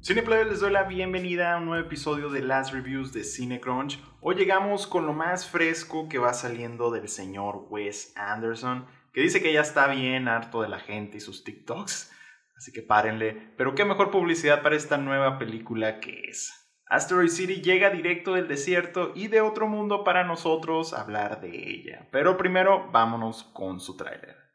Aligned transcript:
Cineplay 0.00 0.44
les 0.44 0.60
doy 0.60 0.70
la 0.70 0.84
bienvenida 0.84 1.52
a 1.52 1.58
un 1.58 1.66
nuevo 1.66 1.84
episodio 1.84 2.30
de 2.30 2.40
Last 2.40 2.72
Reviews 2.72 3.12
de 3.12 3.24
CineCrunch. 3.24 4.00
Hoy 4.20 4.36
llegamos 4.36 4.86
con 4.86 5.06
lo 5.06 5.12
más 5.12 5.50
fresco 5.50 6.08
que 6.08 6.18
va 6.18 6.32
saliendo 6.34 6.92
del 6.92 7.08
señor 7.08 7.66
Wes 7.68 8.12
Anderson, 8.16 8.86
que 9.12 9.20
dice 9.20 9.42
que 9.42 9.52
ya 9.52 9.60
está 9.60 9.88
bien 9.88 10.28
harto 10.28 10.62
de 10.62 10.68
la 10.68 10.78
gente 10.78 11.16
y 11.16 11.20
sus 11.20 11.42
TikToks, 11.42 12.12
así 12.56 12.72
que 12.72 12.80
párenle. 12.80 13.52
Pero 13.56 13.74
qué 13.74 13.84
mejor 13.84 14.12
publicidad 14.12 14.62
para 14.62 14.76
esta 14.76 14.98
nueva 14.98 15.36
película 15.36 15.98
que 15.98 16.22
es. 16.28 16.54
Asteroid 16.86 17.28
City 17.28 17.60
llega 17.60 17.90
directo 17.90 18.34
del 18.34 18.46
desierto 18.46 19.12
y 19.16 19.26
de 19.26 19.40
otro 19.40 19.66
mundo 19.66 20.04
para 20.04 20.22
nosotros 20.22 20.94
hablar 20.94 21.40
de 21.40 21.70
ella. 21.70 22.08
Pero 22.12 22.36
primero 22.36 22.88
vámonos 22.92 23.42
con 23.52 23.80
su 23.80 23.96
tráiler. 23.96 24.47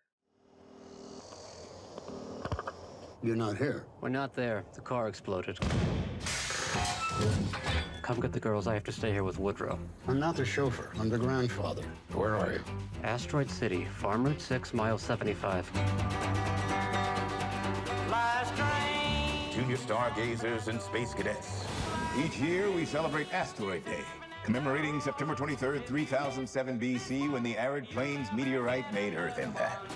You're 3.23 3.37
not 3.37 3.57
here. 3.57 3.85
We're 4.01 4.09
not 4.09 4.35
there. 4.35 4.65
The 4.73 4.81
car 4.81 5.07
exploded. 5.07 5.57
Come 8.01 8.19
get 8.19 8.33
the 8.33 8.39
girls. 8.39 8.67
I 8.67 8.73
have 8.73 8.83
to 8.83 8.91
stay 8.91 9.13
here 9.13 9.23
with 9.23 9.39
Woodrow. 9.39 9.79
I'm 10.09 10.19
not 10.19 10.35
the 10.35 10.43
chauffeur. 10.43 10.91
I'm 10.99 11.07
the 11.07 11.17
grandfather. 11.17 11.83
Where 12.11 12.35
are 12.35 12.51
you? 12.51 12.59
Asteroid 13.01 13.49
City, 13.49 13.85
Farm 13.95 14.25
Route 14.25 14.41
6, 14.41 14.73
mile 14.73 14.97
75. 14.97 15.71
Junior 19.53 19.77
stargazers 19.77 20.67
and 20.67 20.81
space 20.81 21.13
cadets. 21.13 21.65
Each 22.25 22.37
year 22.39 22.69
we 22.69 22.83
celebrate 22.83 23.33
Asteroid 23.33 23.85
Day, 23.85 24.01
commemorating 24.43 24.99
September 24.99 25.33
23rd, 25.33 25.85
3007 25.85 26.77
BC, 26.77 27.31
when 27.31 27.41
the 27.41 27.57
arid 27.57 27.89
plains 27.89 28.27
meteorite 28.33 28.91
made 28.93 29.13
Earth 29.13 29.39
impact. 29.39 29.93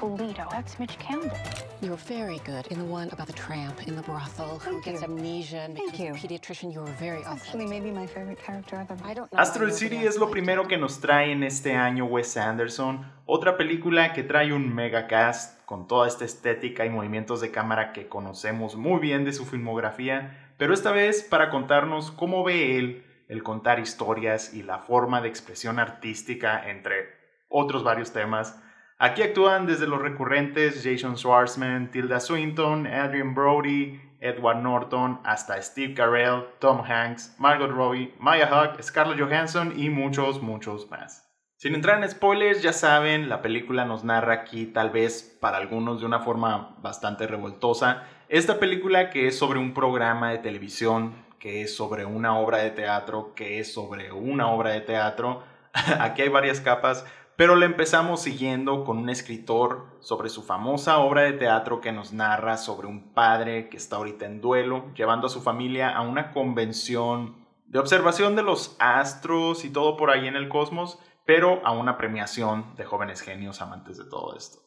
Toledo, 0.00 0.46
that's 0.50 0.78
Mitch 0.78 0.98
Campbell. 0.98 1.36
You 1.82 1.90
were 1.90 1.96
very 2.08 2.38
good 2.46 2.66
in 2.68 2.78
the 2.78 2.86
one 2.86 3.10
about 3.12 3.26
the 3.26 3.34
tramp 3.34 3.86
in 3.86 3.96
the 3.96 4.02
brothel 4.02 4.58
who 4.58 4.70
Thank 4.80 4.84
gets 4.86 5.02
you. 5.02 5.08
amnesia 5.08 5.60
and 5.60 5.76
Thank 5.76 5.92
becomes 5.92 6.22
you. 6.22 6.28
a 6.28 6.38
pediatrician. 6.38 6.72
You 6.72 6.80
were 6.80 6.92
very 6.98 7.22
Actually, 7.24 7.66
maybe 7.66 7.90
my 7.90 8.06
favorite 8.06 8.42
character 8.42 8.76
ever. 8.76 8.96
I 9.04 9.12
don't 9.12 9.30
know. 9.30 9.38
Asteroid 9.38 9.72
City 9.72 9.98
es 10.06 10.16
lo 10.16 10.30
primero 10.30 10.66
que 10.66 10.78
nos 10.78 11.00
trae 11.00 11.32
en 11.32 11.42
este 11.42 11.74
año 11.74 12.06
Wes 12.06 12.38
Anderson, 12.38 13.04
otra 13.26 13.58
película 13.58 14.14
que 14.14 14.22
trae 14.22 14.54
un 14.54 14.74
mega 14.74 15.06
cast 15.06 15.62
con 15.66 15.86
toda 15.86 16.08
esta 16.08 16.24
estética 16.24 16.86
y 16.86 16.88
movimientos 16.88 17.42
de 17.42 17.50
cámara 17.50 17.92
que 17.92 18.08
conocemos 18.08 18.76
muy 18.76 19.00
bien 19.00 19.26
de 19.26 19.34
su 19.34 19.44
filmografía, 19.44 20.54
pero 20.56 20.72
esta 20.72 20.92
vez 20.92 21.22
para 21.22 21.50
contarnos 21.50 22.10
cómo 22.10 22.42
ve 22.42 22.78
él 22.78 23.04
el 23.28 23.42
contar 23.42 23.78
historias 23.78 24.54
y 24.54 24.62
la 24.62 24.78
forma 24.78 25.20
de 25.20 25.28
expresión 25.28 25.78
artística 25.78 26.70
entre 26.70 27.10
otros 27.50 27.84
varios 27.84 28.12
temas. 28.12 28.58
Aquí 29.02 29.22
actúan 29.22 29.64
desde 29.64 29.86
los 29.86 30.02
recurrentes 30.02 30.82
Jason 30.84 31.16
Schwartzman, 31.16 31.90
Tilda 31.90 32.20
Swinton, 32.20 32.86
Adrian 32.86 33.34
Brody, 33.34 33.98
Edward 34.20 34.58
Norton, 34.58 35.20
hasta 35.24 35.60
Steve 35.62 35.94
Carell, 35.94 36.44
Tom 36.58 36.82
Hanks, 36.84 37.34
Margot 37.38 37.70
Robbie, 37.70 38.12
Maya 38.18 38.46
Hawke, 38.46 38.82
Scarlett 38.82 39.18
Johansson 39.18 39.72
y 39.74 39.88
muchos, 39.88 40.42
muchos 40.42 40.90
más. 40.90 41.26
Sin 41.56 41.74
entrar 41.74 41.96
en 42.02 42.10
spoilers, 42.10 42.60
ya 42.60 42.74
saben, 42.74 43.30
la 43.30 43.40
película 43.40 43.86
nos 43.86 44.04
narra 44.04 44.34
aquí, 44.34 44.66
tal 44.66 44.90
vez 44.90 45.34
para 45.40 45.56
algunos 45.56 46.00
de 46.00 46.06
una 46.06 46.20
forma 46.20 46.76
bastante 46.82 47.26
revoltosa, 47.26 48.02
esta 48.28 48.58
película 48.58 49.08
que 49.08 49.28
es 49.28 49.38
sobre 49.38 49.58
un 49.58 49.72
programa 49.72 50.30
de 50.30 50.38
televisión, 50.40 51.14
que 51.38 51.62
es 51.62 51.74
sobre 51.74 52.04
una 52.04 52.38
obra 52.38 52.58
de 52.58 52.70
teatro, 52.70 53.32
que 53.34 53.60
es 53.60 53.72
sobre 53.72 54.12
una 54.12 54.48
obra 54.48 54.72
de 54.72 54.82
teatro. 54.82 55.42
aquí 56.00 56.20
hay 56.20 56.28
varias 56.28 56.60
capas, 56.60 57.06
pero 57.40 57.56
la 57.56 57.64
empezamos 57.64 58.20
siguiendo 58.20 58.84
con 58.84 58.98
un 58.98 59.08
escritor 59.08 59.96
sobre 60.00 60.28
su 60.28 60.42
famosa 60.42 60.98
obra 60.98 61.22
de 61.22 61.32
teatro 61.32 61.80
que 61.80 61.90
nos 61.90 62.12
narra 62.12 62.58
sobre 62.58 62.86
un 62.86 63.14
padre 63.14 63.70
que 63.70 63.78
está 63.78 63.96
ahorita 63.96 64.26
en 64.26 64.42
duelo, 64.42 64.92
llevando 64.94 65.26
a 65.26 65.30
su 65.30 65.40
familia 65.40 65.88
a 65.88 66.02
una 66.02 66.32
convención 66.32 67.46
de 67.64 67.78
observación 67.78 68.36
de 68.36 68.42
los 68.42 68.76
astros 68.78 69.64
y 69.64 69.72
todo 69.72 69.96
por 69.96 70.10
ahí 70.10 70.28
en 70.28 70.36
el 70.36 70.50
cosmos, 70.50 70.98
pero 71.24 71.62
a 71.64 71.72
una 71.72 71.96
premiación 71.96 72.76
de 72.76 72.84
jóvenes 72.84 73.22
genios 73.22 73.62
amantes 73.62 73.96
de 73.96 74.04
todo 74.04 74.36
esto. 74.36 74.58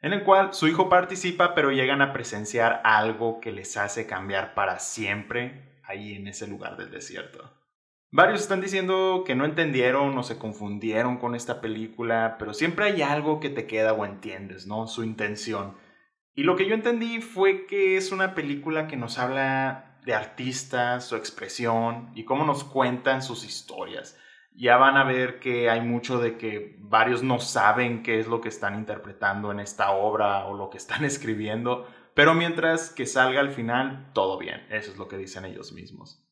En 0.00 0.12
el 0.12 0.22
cual 0.22 0.54
su 0.54 0.68
hijo 0.68 0.88
participa, 0.88 1.52
pero 1.56 1.72
llegan 1.72 2.00
a 2.00 2.12
presenciar 2.12 2.80
algo 2.84 3.40
que 3.40 3.50
les 3.50 3.76
hace 3.76 4.06
cambiar 4.06 4.54
para 4.54 4.78
siempre 4.78 5.80
ahí 5.82 6.14
en 6.14 6.28
ese 6.28 6.46
lugar 6.46 6.76
del 6.76 6.92
desierto. 6.92 7.63
Varios 8.16 8.42
están 8.42 8.60
diciendo 8.60 9.24
que 9.26 9.34
no 9.34 9.44
entendieron 9.44 10.16
o 10.16 10.22
se 10.22 10.38
confundieron 10.38 11.16
con 11.16 11.34
esta 11.34 11.60
película, 11.60 12.36
pero 12.38 12.54
siempre 12.54 12.84
hay 12.84 13.02
algo 13.02 13.40
que 13.40 13.50
te 13.50 13.66
queda 13.66 13.92
o 13.92 14.04
entiendes, 14.04 14.68
¿no? 14.68 14.86
Su 14.86 15.02
intención. 15.02 15.76
Y 16.32 16.44
lo 16.44 16.54
que 16.54 16.68
yo 16.68 16.76
entendí 16.76 17.20
fue 17.20 17.66
que 17.66 17.96
es 17.96 18.12
una 18.12 18.36
película 18.36 18.86
que 18.86 18.96
nos 18.96 19.18
habla 19.18 19.98
de 20.04 20.14
artistas, 20.14 21.04
su 21.08 21.16
expresión 21.16 22.12
y 22.14 22.24
cómo 22.24 22.44
nos 22.44 22.62
cuentan 22.62 23.20
sus 23.20 23.44
historias. 23.44 24.16
Ya 24.54 24.76
van 24.76 24.96
a 24.96 25.02
ver 25.02 25.40
que 25.40 25.68
hay 25.68 25.80
mucho 25.80 26.20
de 26.20 26.38
que 26.38 26.76
varios 26.78 27.24
no 27.24 27.40
saben 27.40 28.04
qué 28.04 28.20
es 28.20 28.28
lo 28.28 28.40
que 28.40 28.48
están 28.48 28.76
interpretando 28.76 29.50
en 29.50 29.58
esta 29.58 29.90
obra 29.90 30.46
o 30.46 30.56
lo 30.56 30.70
que 30.70 30.78
están 30.78 31.04
escribiendo, 31.04 31.88
pero 32.14 32.32
mientras 32.32 32.90
que 32.90 33.06
salga 33.06 33.40
al 33.40 33.50
final, 33.50 34.12
todo 34.14 34.38
bien. 34.38 34.64
Eso 34.70 34.92
es 34.92 34.98
lo 34.98 35.08
que 35.08 35.16
dicen 35.16 35.44
ellos 35.44 35.72
mismos. 35.72 36.24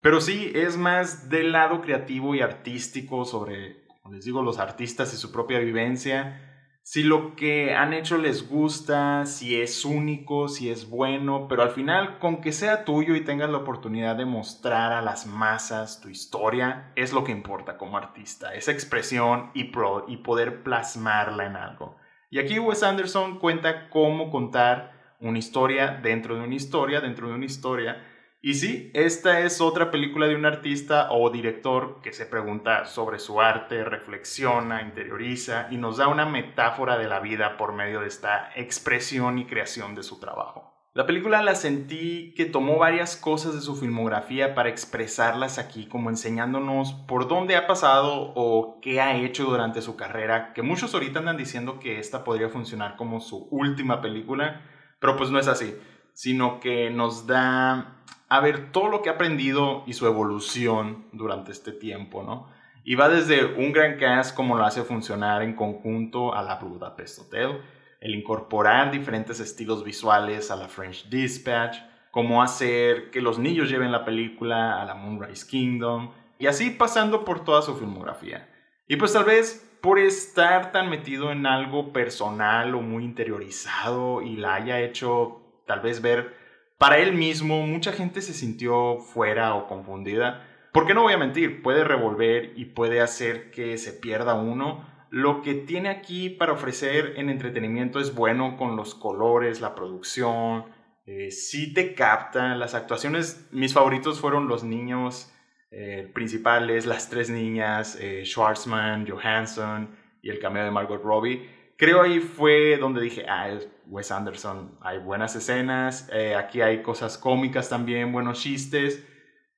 Pero 0.00 0.20
sí, 0.20 0.52
es 0.54 0.76
más 0.76 1.28
del 1.28 1.52
lado 1.52 1.80
creativo 1.80 2.34
y 2.34 2.40
artístico 2.40 3.24
sobre, 3.24 3.84
como 4.02 4.14
les 4.14 4.24
digo, 4.24 4.42
los 4.42 4.58
artistas 4.58 5.12
y 5.12 5.16
su 5.16 5.32
propia 5.32 5.58
vivencia. 5.58 6.44
Si 6.82 7.02
lo 7.02 7.36
que 7.36 7.74
han 7.74 7.92
hecho 7.92 8.16
les 8.16 8.48
gusta, 8.48 9.26
si 9.26 9.60
es 9.60 9.84
único, 9.84 10.48
si 10.48 10.70
es 10.70 10.88
bueno, 10.88 11.46
pero 11.46 11.62
al 11.62 11.70
final, 11.70 12.18
con 12.18 12.40
que 12.40 12.52
sea 12.52 12.86
tuyo 12.86 13.14
y 13.14 13.24
tengas 13.24 13.50
la 13.50 13.58
oportunidad 13.58 14.16
de 14.16 14.24
mostrar 14.24 14.92
a 14.92 15.02
las 15.02 15.26
masas 15.26 16.00
tu 16.00 16.08
historia, 16.08 16.90
es 16.96 17.12
lo 17.12 17.24
que 17.24 17.32
importa 17.32 17.76
como 17.76 17.98
artista, 17.98 18.54
esa 18.54 18.72
expresión 18.72 19.50
y, 19.52 19.64
pro- 19.64 20.06
y 20.08 20.18
poder 20.18 20.62
plasmarla 20.62 21.44
en 21.44 21.56
algo. 21.56 21.96
Y 22.30 22.38
aquí 22.38 22.58
Wes 22.58 22.82
Anderson 22.82 23.38
cuenta 23.38 23.90
cómo 23.90 24.30
contar 24.30 25.16
una 25.20 25.38
historia 25.38 25.98
dentro 26.02 26.36
de 26.36 26.42
una 26.42 26.54
historia, 26.54 27.00
dentro 27.02 27.28
de 27.28 27.34
una 27.34 27.44
historia, 27.44 28.02
y 28.40 28.54
sí, 28.54 28.92
esta 28.94 29.40
es 29.40 29.60
otra 29.60 29.90
película 29.90 30.26
de 30.26 30.36
un 30.36 30.46
artista 30.46 31.08
o 31.10 31.28
director 31.30 32.00
que 32.02 32.12
se 32.12 32.24
pregunta 32.24 32.84
sobre 32.84 33.18
su 33.18 33.40
arte, 33.40 33.82
reflexiona, 33.82 34.82
interioriza 34.82 35.66
y 35.72 35.76
nos 35.76 35.96
da 35.96 36.06
una 36.06 36.24
metáfora 36.24 36.96
de 36.98 37.08
la 37.08 37.18
vida 37.18 37.56
por 37.56 37.72
medio 37.72 38.00
de 38.00 38.06
esta 38.06 38.52
expresión 38.54 39.38
y 39.38 39.46
creación 39.46 39.96
de 39.96 40.04
su 40.04 40.20
trabajo. 40.20 40.72
La 40.94 41.04
película 41.04 41.42
la 41.42 41.54
sentí 41.54 42.32
que 42.36 42.44
tomó 42.44 42.78
varias 42.78 43.16
cosas 43.16 43.54
de 43.54 43.60
su 43.60 43.76
filmografía 43.76 44.54
para 44.54 44.68
expresarlas 44.68 45.58
aquí, 45.58 45.86
como 45.86 46.08
enseñándonos 46.08 46.92
por 46.92 47.28
dónde 47.28 47.56
ha 47.56 47.66
pasado 47.66 48.32
o 48.34 48.80
qué 48.80 49.00
ha 49.00 49.16
hecho 49.16 49.44
durante 49.44 49.82
su 49.82 49.96
carrera, 49.96 50.52
que 50.54 50.62
muchos 50.62 50.94
ahorita 50.94 51.18
andan 51.18 51.36
diciendo 51.36 51.78
que 51.78 51.98
esta 51.98 52.24
podría 52.24 52.48
funcionar 52.48 52.96
como 52.96 53.20
su 53.20 53.48
última 53.50 54.00
película, 54.00 54.62
pero 55.00 55.16
pues 55.16 55.30
no 55.30 55.38
es 55.38 55.46
así, 55.46 55.76
sino 56.14 56.58
que 56.58 56.90
nos 56.90 57.26
da 57.26 57.97
a 58.28 58.40
ver 58.40 58.72
todo 58.72 58.88
lo 58.88 59.02
que 59.02 59.08
ha 59.08 59.14
aprendido 59.14 59.82
y 59.86 59.94
su 59.94 60.06
evolución 60.06 61.06
durante 61.12 61.52
este 61.52 61.72
tiempo, 61.72 62.22
¿no? 62.22 62.48
Y 62.84 62.94
va 62.94 63.08
desde 63.08 63.44
un 63.44 63.72
gran 63.72 63.98
cast 63.98 64.34
como 64.34 64.56
lo 64.56 64.64
hace 64.64 64.82
funcionar 64.82 65.42
en 65.42 65.54
conjunto 65.54 66.34
a 66.34 66.42
la 66.42 66.56
Budapest 66.56 67.18
Hotel, 67.18 67.60
el 68.00 68.14
incorporar 68.14 68.90
diferentes 68.90 69.40
estilos 69.40 69.84
visuales 69.84 70.50
a 70.50 70.56
la 70.56 70.68
French 70.68 71.08
Dispatch, 71.08 71.78
cómo 72.10 72.42
hacer 72.42 73.10
que 73.10 73.20
los 73.20 73.38
niños 73.38 73.68
lleven 73.68 73.92
la 73.92 74.04
película 74.04 74.80
a 74.80 74.84
la 74.84 74.94
Moonrise 74.94 75.46
Kingdom, 75.46 76.12
y 76.38 76.46
así 76.46 76.70
pasando 76.70 77.24
por 77.24 77.44
toda 77.44 77.62
su 77.62 77.76
filmografía. 77.76 78.48
Y 78.86 78.96
pues 78.96 79.12
tal 79.12 79.24
vez 79.24 79.64
por 79.80 79.98
estar 79.98 80.72
tan 80.72 80.88
metido 80.88 81.30
en 81.30 81.46
algo 81.46 81.92
personal 81.92 82.74
o 82.74 82.80
muy 82.80 83.04
interiorizado 83.04 84.22
y 84.22 84.36
la 84.36 84.54
haya 84.54 84.80
hecho 84.80 85.42
tal 85.66 85.80
vez 85.80 86.00
ver 86.00 86.37
para 86.78 86.98
él 86.98 87.12
mismo, 87.12 87.66
mucha 87.66 87.92
gente 87.92 88.22
se 88.22 88.32
sintió 88.32 88.98
fuera 88.98 89.54
o 89.54 89.66
confundida. 89.66 90.46
Porque 90.72 90.94
no 90.94 91.02
voy 91.02 91.12
a 91.12 91.18
mentir, 91.18 91.62
puede 91.62 91.82
revolver 91.82 92.52
y 92.56 92.66
puede 92.66 93.00
hacer 93.00 93.50
que 93.50 93.78
se 93.78 93.92
pierda 93.92 94.34
uno. 94.34 94.86
Lo 95.10 95.42
que 95.42 95.54
tiene 95.54 95.88
aquí 95.88 96.30
para 96.30 96.52
ofrecer 96.52 97.14
en 97.16 97.30
entretenimiento 97.30 97.98
es 97.98 98.14
bueno 98.14 98.56
con 98.56 98.76
los 98.76 98.94
colores, 98.94 99.60
la 99.60 99.74
producción, 99.74 100.66
eh, 101.06 101.30
sí 101.30 101.72
te 101.72 101.94
capta. 101.94 102.54
Las 102.54 102.74
actuaciones, 102.74 103.48
mis 103.50 103.72
favoritos 103.72 104.20
fueron 104.20 104.46
los 104.46 104.62
niños 104.62 105.32
eh, 105.70 106.10
principales, 106.14 106.86
las 106.86 107.10
tres 107.10 107.28
niñas, 107.30 107.96
eh, 108.00 108.24
Schwartzman, 108.24 109.08
Johansson 109.08 109.96
y 110.22 110.30
el 110.30 110.38
cameo 110.38 110.64
de 110.64 110.70
Margot 110.70 111.02
Robbie. 111.02 111.48
Creo 111.78 112.02
ahí 112.02 112.18
fue 112.18 112.76
donde 112.76 113.00
dije, 113.00 113.24
ah, 113.28 113.50
es 113.50 113.68
Wes 113.86 114.10
Anderson, 114.10 114.76
hay 114.80 114.98
buenas 114.98 115.36
escenas, 115.36 116.10
eh, 116.12 116.34
aquí 116.34 116.60
hay 116.60 116.82
cosas 116.82 117.16
cómicas 117.16 117.68
también, 117.68 118.10
buenos 118.12 118.40
chistes, 118.40 119.06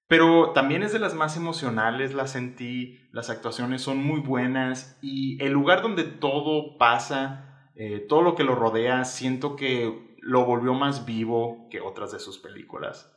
Pero 0.06 0.50
también 0.52 0.82
es 0.82 0.93
de 0.93 0.99
las 0.99 1.14
más 1.14 1.38
emocionales, 1.38 2.12
la 2.12 2.26
sentí, 2.26 3.08
las 3.12 3.31
actuaciones 3.31 3.81
son 3.81 4.05
muy 4.05 4.20
buenas 4.20 4.99
y 5.00 5.43
el 5.43 5.52
lugar 5.52 5.81
donde 5.81 6.05
todo 6.05 6.76
pasa, 6.76 7.70
eh, 7.75 8.00
todo 8.06 8.20
lo 8.20 8.34
que 8.34 8.44
lo 8.44 8.55
rodea, 8.55 9.05
siento 9.06 9.56
que 9.56 10.17
lo 10.20 10.44
volvió 10.44 10.75
más 10.75 11.06
vivo 11.06 11.69
que 11.70 11.81
otras 11.81 12.12
de 12.12 12.19
sus 12.19 12.38
películas. 12.38 13.17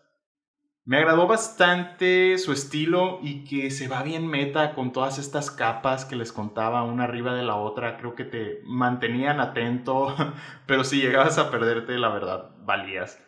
Me 0.85 0.97
agradó 0.97 1.27
bastante 1.27 2.37
su 2.37 2.51
estilo 2.51 3.19
y 3.21 3.45
que 3.45 3.71
se 3.71 3.87
va 3.87 4.03
bien 4.03 4.27
meta 4.27 4.75
con 4.75 4.91
todas 4.91 5.17
estas 5.17 5.49
capas 5.49 6.03
que 6.03 6.17
les 6.17 6.33
contaba 6.33 6.83
una 6.83 7.05
arriba 7.05 7.33
de 7.33 7.43
la 7.43 7.55
otra. 7.55 7.95
Creo 7.95 8.15
que 8.15 8.25
te 8.25 8.59
mantenían 8.65 9.39
atento, 9.39 10.13
pero 10.67 10.83
si 10.83 11.01
llegabas 11.01 11.37
a 11.37 11.49
perderte, 11.49 11.97
la 11.97 12.09
verdad, 12.09 12.49
valías. 12.65 13.23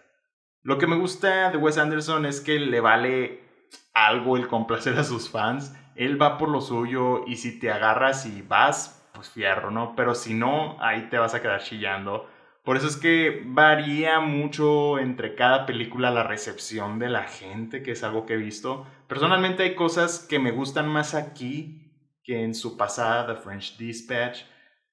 Lo 0.64 0.78
que 0.78 0.88
me 0.88 0.98
gusta 0.98 1.50
de 1.50 1.58
Wes 1.58 1.78
Anderson 1.78 2.26
es 2.26 2.42
que 2.42 2.60
le 2.60 2.82
vale 2.82 3.42
algo 3.94 4.36
el 4.36 4.50
complacer 4.50 4.98
a 4.98 5.06
sus 5.06 5.30
fans. 5.30 5.74
Él 5.96 6.22
va 6.22 6.38
por 6.38 6.50
lo 6.50 6.60
suyo 6.60 7.24
y 7.26 7.38
si 7.38 7.58
te 7.58 7.72
agarras 7.72 8.26
y 8.26 8.42
vas, 8.42 9.10
pues 9.14 9.30
fierro, 9.30 9.72
¿no? 9.72 9.96
Pero 9.96 10.14
si 10.14 10.34
no, 10.34 10.76
ahí 10.82 11.08
te 11.10 11.18
vas 11.18 11.34
a 11.34 11.42
quedar 11.42 11.64
chillando. 11.64 12.28
Por 12.66 12.78
eso 12.78 12.88
es 12.88 12.98
que 12.98 13.44
varía 13.46 14.20
mucho 14.20 14.98
entre 14.98 15.36
cada 15.36 15.68
película 15.68 16.10
la 16.10 16.24
recepción 16.24 16.98
de 16.98 17.10
la 17.10 17.24
gente, 17.24 17.84
que 17.84 17.92
es 17.92 18.04
algo 18.04 18.26
que 18.26 18.34
he 18.34 18.38
visto. 18.38 18.88
Personalmente 19.08 19.62
hay 19.62 19.76
cosas 19.76 20.26
que 20.28 20.40
me 20.40 20.50
gustan 20.50 20.90
más 20.90 21.14
aquí 21.14 21.94
que 22.24 22.44
en 22.44 22.56
su 22.56 22.76
pasada 22.76 23.28
The 23.28 23.40
French 23.40 23.78
Dispatch, 23.78 24.42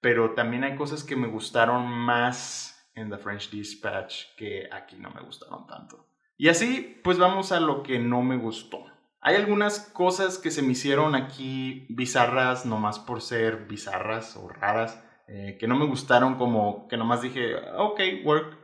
pero 0.03 0.33
también 0.35 0.65
hay 0.65 0.77
cosas 0.77 1.03
que 1.03 1.17
me 1.17 1.29
gustaron 1.29 1.87
más 1.89 2.93
en 2.95 3.09
The 3.09 3.17
French 3.17 3.51
Dispatch 3.51 4.37
que 4.37 4.69
aquí 4.71 4.97
no 4.97 5.11
me 5.11 5.23
gustaron 5.23 5.67
tanto. 5.67 6.07
Y 6.37 6.49
así, 6.49 7.01
pues 7.03 7.19
vamos 7.19 7.53
a 7.53 7.61
lo 7.61 7.83
que 7.83 7.99
no 7.99 8.21
me 8.21 8.37
gustó. 8.37 8.85
Hay 9.23 9.37
algunas 9.37 9.81
cosas 9.81 10.37
que 10.37 10.51
se 10.51 10.61
me 10.61 10.73
hicieron 10.73 11.15
aquí 11.15 11.87
bizarras, 11.89 12.67
nomás 12.67 12.99
por 12.99 13.23
ser 13.23 13.67
bizarras 13.67 14.37
o 14.37 14.49
raras, 14.49 15.03
eh, 15.33 15.57
que 15.59 15.67
no 15.67 15.77
me 15.77 15.87
gustaron, 15.87 16.37
como 16.37 16.87
que 16.89 16.97
nomás 16.97 17.23
dije, 17.23 17.57
ok, 17.77 18.01
work, 18.25 18.59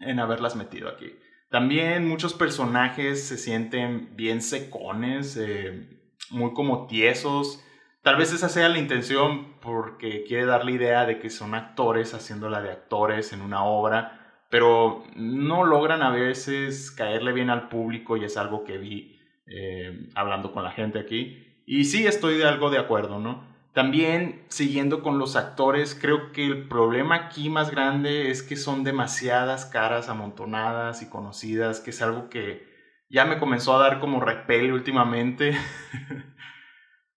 en 0.00 0.18
haberlas 0.18 0.56
metido 0.56 0.88
aquí. 0.88 1.14
También 1.50 2.08
muchos 2.08 2.34
personajes 2.34 3.26
se 3.26 3.36
sienten 3.36 4.16
bien 4.16 4.42
secones, 4.42 5.36
eh, 5.36 5.88
muy 6.30 6.52
como 6.54 6.86
tiesos. 6.86 7.62
Tal 8.02 8.16
vez 8.16 8.32
esa 8.32 8.48
sea 8.48 8.68
la 8.68 8.78
intención 8.78 9.54
porque 9.60 10.24
quiere 10.24 10.46
dar 10.46 10.64
la 10.64 10.72
idea 10.72 11.06
de 11.06 11.18
que 11.18 11.30
son 11.30 11.54
actores 11.54 12.14
haciéndola 12.14 12.60
de 12.60 12.70
actores 12.70 13.32
en 13.32 13.40
una 13.40 13.64
obra 13.64 14.24
pero 14.54 15.02
no 15.16 15.64
logran 15.64 16.00
a 16.02 16.10
veces 16.10 16.92
caerle 16.92 17.32
bien 17.32 17.50
al 17.50 17.68
público 17.68 18.16
y 18.16 18.24
es 18.24 18.36
algo 18.36 18.62
que 18.62 18.78
vi 18.78 19.20
eh, 19.48 20.10
hablando 20.14 20.52
con 20.52 20.62
la 20.62 20.70
gente 20.70 21.00
aquí. 21.00 21.60
Y 21.66 21.86
sí 21.86 22.06
estoy 22.06 22.38
de 22.38 22.44
algo 22.44 22.70
de 22.70 22.78
acuerdo, 22.78 23.18
¿no? 23.18 23.44
También, 23.74 24.46
siguiendo 24.48 25.02
con 25.02 25.18
los 25.18 25.36
actores, 25.36 25.98
creo 26.00 26.32
que 26.32 26.46
el 26.46 26.68
problema 26.68 27.16
aquí 27.16 27.50
más 27.50 27.70
grande 27.70 28.30
es 28.30 28.42
que 28.42 28.56
son 28.56 28.84
demasiadas 28.84 29.66
caras 29.66 30.08
amontonadas 30.08 31.02
y 31.02 31.10
conocidas, 31.10 31.80
que 31.80 31.90
es 31.90 32.00
algo 32.00 32.30
que 32.30 32.66
ya 33.10 33.26
me 33.26 33.38
comenzó 33.38 33.76
a 33.76 33.80
dar 33.80 34.00
como 34.00 34.20
repele 34.20 34.72
últimamente. 34.72 35.58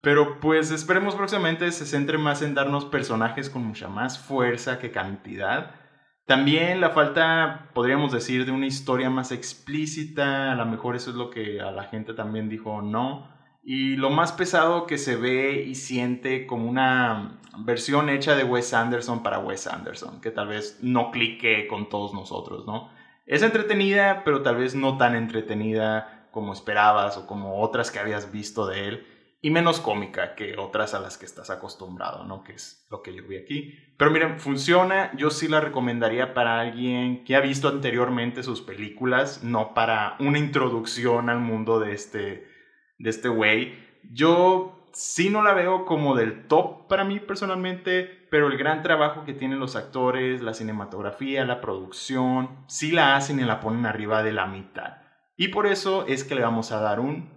Pero 0.01 0.41
pues 0.41 0.71
esperemos 0.71 1.15
próximamente 1.15 1.71
se 1.71 1.87
centre 1.87 2.19
más 2.19 2.43
en 2.43 2.55
darnos 2.55 2.87
personajes 2.87 3.51
con 3.51 3.65
mucha 3.65 3.89
más 3.89 4.19
fuerza 4.19 4.79
que 4.79 4.91
cantidad 4.91 5.87
también 6.27 6.81
la 6.81 6.91
falta, 6.91 7.71
podríamos 7.73 8.11
decir, 8.11 8.45
de 8.47 8.51
una 8.51 8.67
historia 8.67 9.09
más 9.09 9.31
explícita, 9.31 10.51
a 10.51 10.57
lo 10.57 10.67
mejor 10.67 10.97
eso 10.97 11.11
es 11.11 11.17
lo 11.17 11.31
que 11.31 11.61
a 11.61 11.71
la 11.71 11.85
gente 11.85 12.15
también 12.15 12.49
dijo 12.49 12.83
no. 12.83 13.33
Y 13.69 13.97
lo 13.97 14.11
más 14.11 14.31
pesado 14.31 14.87
que 14.87 14.97
se 14.97 15.17
ve 15.17 15.65
y 15.67 15.75
siente 15.75 16.47
como 16.47 16.71
una 16.71 17.41
versión 17.59 18.09
hecha 18.09 18.37
de 18.37 18.45
Wes 18.45 18.73
Anderson 18.73 19.25
para 19.25 19.41
Wes 19.41 19.67
Anderson, 19.67 20.21
que 20.21 20.31
tal 20.31 20.47
vez 20.47 20.79
no 20.83 21.11
clique 21.11 21.67
con 21.67 21.89
todos 21.89 22.15
nosotros, 22.15 22.65
¿no? 22.65 22.93
Es 23.27 23.43
entretenida, 23.43 24.23
pero 24.25 24.43
tal 24.43 24.55
vez 24.55 24.77
no 24.77 24.97
tan 24.99 25.17
entretenida 25.17 26.29
como 26.31 26.53
esperabas 26.53 27.17
o 27.17 27.27
como 27.27 27.61
otras 27.61 27.91
que 27.91 27.99
habías 27.99 28.31
visto 28.31 28.69
de 28.69 28.87
él 28.87 29.07
y 29.43 29.51
menos 29.51 29.81
cómica 29.81 30.37
que 30.37 30.57
otras 30.59 30.95
a 30.95 31.01
las 31.01 31.19
que 31.19 31.27
estás 31.27 31.51
acostumbrado, 31.51 32.23
¿no? 32.23 32.45
Que 32.45 32.53
es 32.53 32.87
lo 32.89 33.03
que 33.03 33.17
yo 33.17 33.25
vi 33.27 33.37
aquí. 33.37 33.77
Pero 33.97 34.13
miren, 34.13 34.39
funciona. 34.39 35.11
Yo 35.17 35.31
sí 35.31 35.49
la 35.49 35.61
recomendaría 35.61 36.35
para 36.35 36.61
alguien 36.61 37.25
que 37.25 37.35
ha 37.35 37.41
visto 37.41 37.67
anteriormente 37.67 38.45
sus 38.45 38.61
películas, 38.61 39.43
no 39.43 39.75
para 39.75 40.15
una 40.21 40.39
introducción 40.39 41.31
al 41.31 41.41
mundo 41.41 41.81
de 41.81 41.95
este 41.95 42.56
de 42.99 43.11
este 43.11 43.29
güey. 43.29 43.75
Yo 44.13 44.87
sí 44.93 45.31
no 45.31 45.43
la 45.43 45.53
veo 45.53 45.85
como 45.85 46.15
del 46.15 46.47
top 46.47 46.89
para 46.89 47.05
mí 47.05 47.21
personalmente, 47.21 48.27
pero 48.31 48.49
el 48.49 48.57
gran 48.57 48.83
trabajo 48.83 49.25
que 49.25 49.35
tienen 49.35 49.61
los 49.61 49.77
actores, 49.77 50.43
la 50.43 50.55
cinematografía, 50.55 51.45
la 51.45 51.61
producción, 51.61 52.65
sí 52.67 52.93
la 52.93 53.17
hacen 53.17 53.41
y 53.41 53.45
la 53.45 53.61
ponen 53.61 53.87
arriba 53.87 54.23
de 54.23 54.33
la 54.33 54.47
mitad. 54.47 54.99
Y 55.37 55.49
por 55.49 55.67
eso 55.67 56.07
es 56.07 56.25
que 56.25 56.35
le 56.35 56.43
vamos 56.43 56.73
a 56.73 56.81
dar 56.81 57.01
un... 57.01 57.31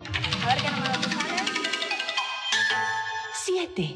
A 0.43 0.47
ver 0.47 0.57
qué 0.57 0.79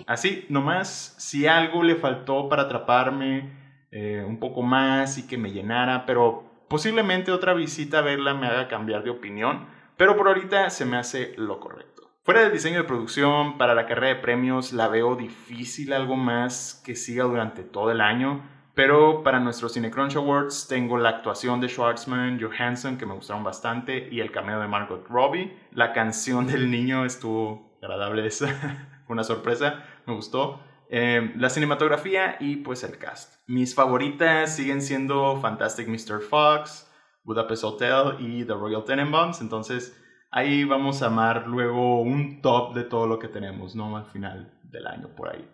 Así, 0.07 0.45
nomás, 0.49 1.15
si 1.17 1.47
algo 1.47 1.83
le 1.83 1.95
faltó 1.95 2.49
para 2.49 2.63
atraparme 2.63 3.51
eh, 3.91 4.23
un 4.25 4.39
poco 4.39 4.61
más 4.61 5.17
y 5.17 5.27
que 5.27 5.37
me 5.37 5.51
llenara, 5.51 6.05
pero 6.05 6.65
posiblemente 6.69 7.31
otra 7.31 7.53
visita 7.53 7.99
a 7.99 8.01
verla 8.01 8.33
me 8.33 8.47
haga 8.47 8.67
cambiar 8.67 9.03
de 9.03 9.09
opinión, 9.09 9.67
pero 9.97 10.15
por 10.17 10.27
ahorita 10.27 10.69
se 10.69 10.85
me 10.85 10.97
hace 10.97 11.33
lo 11.37 11.59
correcto. 11.59 11.93
Fuera 12.23 12.41
del 12.41 12.53
diseño 12.53 12.77
de 12.77 12.83
producción, 12.85 13.57
para 13.57 13.75
la 13.75 13.85
carrera 13.85 14.15
de 14.15 14.21
premios 14.21 14.71
la 14.71 14.87
veo 14.87 15.15
difícil 15.15 15.91
algo 15.91 16.15
más 16.15 16.81
que 16.85 16.95
siga 16.95 17.25
durante 17.25 17.63
todo 17.63 17.91
el 17.91 17.99
año, 17.99 18.41
pero 18.75 19.23
para 19.23 19.39
nuestros 19.39 19.73
Cinecrunch 19.73 20.15
Awards 20.15 20.67
tengo 20.67 20.97
la 20.97 21.09
actuación 21.09 21.59
de 21.59 21.67
Schwartzman, 21.67 22.41
Johansson, 22.41 22.97
que 22.97 23.05
me 23.05 23.13
gustaron 23.13 23.43
bastante, 23.43 24.07
y 24.09 24.19
el 24.21 24.31
cameo 24.31 24.59
de 24.59 24.67
Margot 24.67 25.05
Robbie. 25.09 25.55
La 25.71 25.93
canción 25.93 26.47
del 26.47 26.71
niño 26.71 27.05
estuvo 27.05 27.77
agradable 27.81 28.25
esa. 28.27 29.03
una 29.09 29.23
sorpresa, 29.23 29.83
me 30.05 30.13
gustó. 30.13 30.61
Eh, 30.89 31.33
la 31.35 31.49
cinematografía 31.49 32.37
y 32.39 32.57
pues 32.57 32.83
el 32.83 32.97
cast. 32.97 33.35
Mis 33.47 33.75
favoritas 33.75 34.55
siguen 34.55 34.81
siendo 34.81 35.39
Fantastic 35.41 35.87
Mr. 35.87 36.21
Fox, 36.21 36.89
Budapest 37.23 37.63
Hotel 37.63 38.17
y 38.19 38.45
The 38.45 38.53
Royal 38.53 38.83
Tenenbaums, 38.83 39.41
entonces 39.41 39.99
ahí 40.31 40.63
vamos 40.63 41.01
a 41.01 41.07
amar 41.07 41.47
luego 41.47 42.01
un 42.01 42.41
top 42.41 42.73
de 42.73 42.83
todo 42.83 43.07
lo 43.07 43.19
que 43.19 43.27
tenemos, 43.27 43.75
¿no? 43.75 43.95
Al 43.95 44.05
final 44.05 44.59
del 44.63 44.87
año 44.87 45.09
por 45.15 45.29
ahí. 45.29 45.47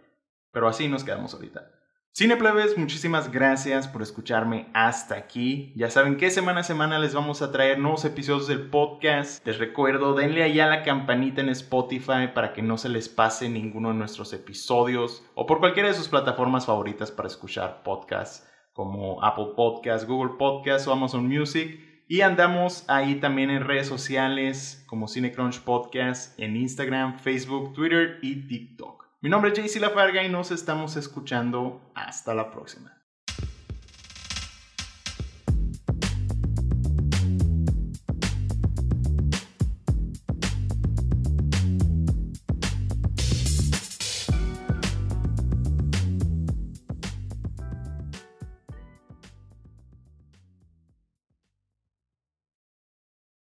Pero 0.52 0.68
así 0.68 0.88
nos 0.88 1.04
quedamos 1.04 1.34
ahorita. 1.34 1.80
Cineplebes, 2.20 2.78
muchísimas 2.78 3.32
gracias 3.32 3.88
por 3.88 4.02
escucharme 4.02 4.68
hasta 4.74 5.16
aquí. 5.16 5.72
Ya 5.76 5.90
saben 5.90 6.18
que 6.18 6.32
semana 6.32 6.62
a 6.62 6.64
semana 6.64 6.98
les 6.98 7.14
vamos 7.14 7.42
a 7.42 7.52
traer 7.52 7.78
nuevos 7.78 8.04
episodios 8.04 8.48
del 8.48 8.70
podcast. 8.70 9.46
Les 9.46 9.60
recuerdo, 9.60 10.16
denle 10.16 10.44
allá 10.44 10.68
la 10.68 10.84
campanita 10.84 11.42
en 11.42 11.50
Spotify 11.50 12.30
para 12.34 12.52
que 12.52 12.64
no 12.64 12.78
se 12.78 12.90
les 12.90 13.08
pase 13.08 13.48
ninguno 13.48 13.90
de 13.90 13.96
nuestros 13.96 14.34
episodios 14.34 15.24
o 15.36 15.46
por 15.46 15.60
cualquiera 15.60 15.88
de 15.88 15.96
sus 15.96 16.10
plataformas 16.10 16.66
favoritas 16.66 17.12
para 17.12 17.28
escuchar 17.28 17.84
podcasts 17.84 18.46
como 18.80 19.22
Apple 19.22 19.56
Podcasts, 19.58 20.08
Google 20.08 20.38
Podcasts 20.38 20.88
o 20.88 20.94
Amazon 20.94 21.28
Music. 21.28 21.82
Y 22.08 22.22
andamos 22.22 22.86
ahí 22.88 23.16
también 23.16 23.50
en 23.50 23.66
redes 23.66 23.88
sociales 23.88 24.86
como 24.88 25.10
Cinecrunch 25.10 25.60
Podcast 25.60 26.40
en 26.40 26.56
Instagram, 26.56 27.20
Facebook, 27.20 27.74
Twitter 27.74 28.20
y 28.22 28.48
TikTok. 28.48 29.06
Mi 29.20 29.30
nombre 29.30 29.52
es 29.52 29.60
JC 29.60 29.82
Lafarga 29.82 30.24
y 30.24 30.30
nos 30.30 30.52
estamos 30.52 30.96
escuchando. 30.96 31.92
Hasta 31.94 32.34
la 32.34 32.52
próxima. 32.52 32.99